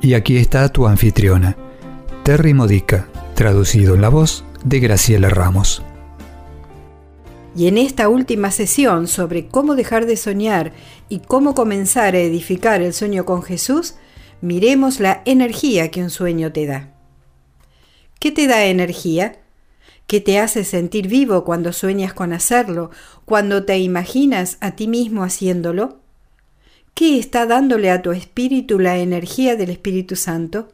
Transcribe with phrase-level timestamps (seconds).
[0.00, 1.56] Y aquí está tu anfitriona,
[2.22, 5.82] Terry Modica, traducido en la voz de Graciela Ramos.
[7.56, 10.72] Y en esta última sesión sobre cómo dejar de soñar
[11.08, 13.96] y cómo comenzar a edificar el sueño con Jesús,
[14.40, 16.94] miremos la energía que un sueño te da.
[18.20, 19.40] ¿Qué te da energía?
[20.06, 22.90] ¿Qué te hace sentir vivo cuando sueñas con hacerlo,
[23.24, 25.98] cuando te imaginas a ti mismo haciéndolo?
[26.98, 30.72] ¿Qué está dándole a tu espíritu la energía del Espíritu Santo?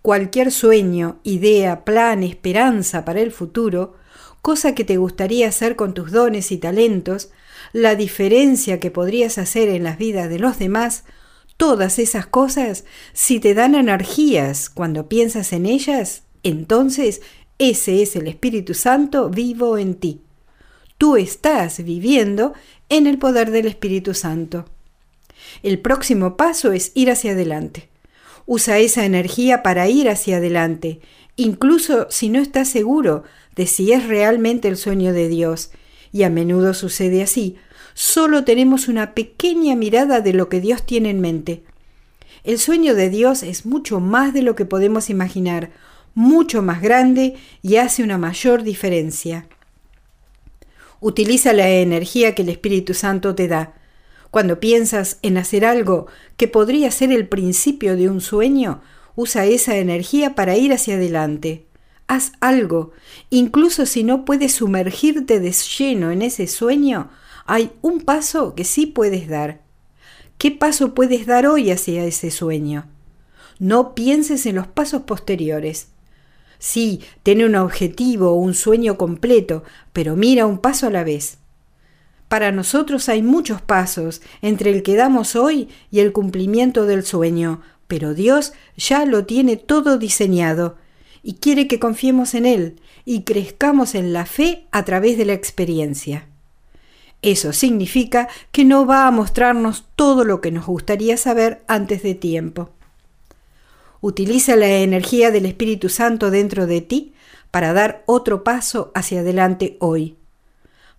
[0.00, 3.96] Cualquier sueño, idea, plan, esperanza para el futuro,
[4.40, 7.28] cosa que te gustaría hacer con tus dones y talentos,
[7.74, 11.04] la diferencia que podrías hacer en las vidas de los demás,
[11.58, 17.20] todas esas cosas, si te dan energías cuando piensas en ellas, entonces
[17.58, 20.22] ese es el Espíritu Santo vivo en ti.
[20.96, 22.54] Tú estás viviendo
[22.88, 24.64] en el poder del Espíritu Santo.
[25.62, 27.88] El próximo paso es ir hacia adelante.
[28.46, 31.00] Usa esa energía para ir hacia adelante,
[31.36, 33.24] incluso si no estás seguro
[33.56, 35.70] de si es realmente el sueño de Dios.
[36.12, 37.56] Y a menudo sucede así.
[37.94, 41.62] Solo tenemos una pequeña mirada de lo que Dios tiene en mente.
[42.42, 45.70] El sueño de Dios es mucho más de lo que podemos imaginar,
[46.14, 49.46] mucho más grande y hace una mayor diferencia.
[51.00, 53.74] Utiliza la energía que el Espíritu Santo te da.
[54.30, 58.80] Cuando piensas en hacer algo que podría ser el principio de un sueño,
[59.16, 61.66] usa esa energía para ir hacia adelante.
[62.06, 62.92] Haz algo,
[63.28, 67.10] incluso si no puedes sumergirte de lleno en ese sueño,
[67.44, 69.62] hay un paso que sí puedes dar.
[70.38, 72.86] ¿Qué paso puedes dar hoy hacia ese sueño?
[73.58, 75.88] No pienses en los pasos posteriores.
[76.58, 81.39] Sí, tiene un objetivo o un sueño completo, pero mira un paso a la vez.
[82.30, 87.60] Para nosotros hay muchos pasos entre el que damos hoy y el cumplimiento del sueño,
[87.88, 90.76] pero Dios ya lo tiene todo diseñado
[91.24, 95.32] y quiere que confiemos en Él y crezcamos en la fe a través de la
[95.32, 96.28] experiencia.
[97.20, 102.14] Eso significa que no va a mostrarnos todo lo que nos gustaría saber antes de
[102.14, 102.70] tiempo.
[104.00, 107.12] Utiliza la energía del Espíritu Santo dentro de ti
[107.50, 110.14] para dar otro paso hacia adelante hoy.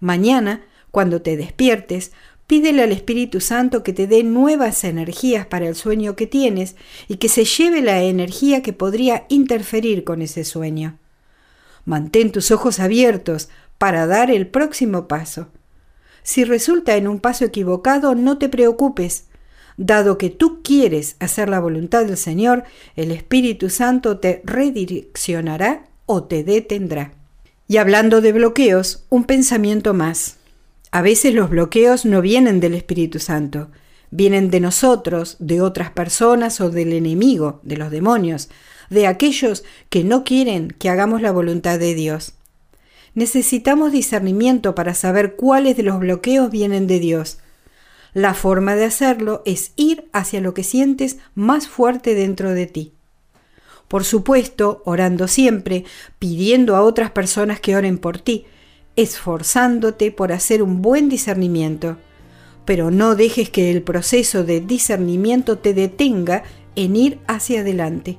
[0.01, 2.11] Mañana cuando te despiertes,
[2.47, 6.75] pídele al Espíritu Santo que te dé nuevas energías para el sueño que tienes
[7.07, 10.97] y que se lleve la energía que podría interferir con ese sueño.
[11.85, 15.47] Mantén tus ojos abiertos para dar el próximo paso.
[16.23, 19.25] Si resulta en un paso equivocado, no te preocupes.
[19.77, 22.65] Dado que tú quieres hacer la voluntad del Señor,
[22.95, 27.13] el Espíritu Santo te redireccionará o te detendrá.
[27.67, 30.40] Y hablando de bloqueos, un pensamiento más.
[30.91, 33.71] A veces los bloqueos no vienen del Espíritu Santo,
[34.09, 38.49] vienen de nosotros, de otras personas o del enemigo, de los demonios,
[38.89, 42.33] de aquellos que no quieren que hagamos la voluntad de Dios.
[43.13, 47.39] Necesitamos discernimiento para saber cuáles de los bloqueos vienen de Dios.
[48.13, 52.93] La forma de hacerlo es ir hacia lo que sientes más fuerte dentro de ti.
[53.87, 55.85] Por supuesto, orando siempre,
[56.19, 58.45] pidiendo a otras personas que oren por ti,
[58.95, 61.97] esforzándote por hacer un buen discernimiento,
[62.65, 66.43] pero no dejes que el proceso de discernimiento te detenga
[66.75, 68.17] en ir hacia adelante.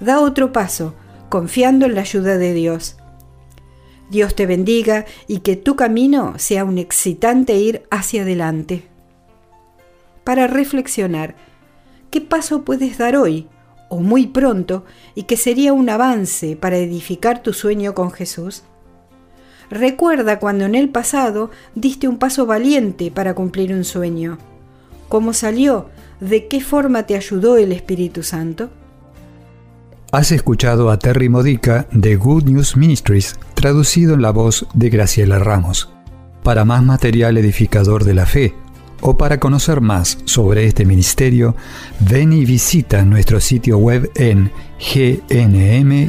[0.00, 0.94] Da otro paso,
[1.28, 2.96] confiando en la ayuda de Dios.
[4.10, 8.84] Dios te bendiga y que tu camino sea un excitante ir hacia adelante.
[10.24, 11.36] Para reflexionar,
[12.10, 13.48] ¿qué paso puedes dar hoy
[13.90, 14.84] o muy pronto
[15.14, 18.64] y que sería un avance para edificar tu sueño con Jesús?
[19.70, 24.38] Recuerda cuando en el pasado diste un paso valiente para cumplir un sueño.
[25.08, 25.90] ¿Cómo salió?
[26.20, 28.70] ¿De qué forma te ayudó el Espíritu Santo?
[30.10, 35.38] Has escuchado a Terry Modica de Good News Ministries, traducido en la voz de Graciela
[35.38, 35.90] Ramos.
[36.42, 38.54] Para más material edificador de la fe
[39.00, 41.54] o para conocer más sobre este ministerio,
[42.00, 44.50] ven y visita nuestro sitio web en
[44.80, 46.08] gnm-es.org